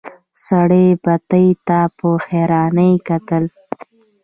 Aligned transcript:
سړي 0.47 0.85
بتۍ 1.03 1.47
ته 1.67 1.79
په 1.97 2.09
حيرانی 2.27 2.91
کتل. 3.07 3.43